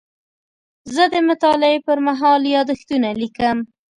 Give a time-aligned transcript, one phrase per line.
[0.93, 3.57] زه د مطالعې پر مهال یادښتونه لیکم.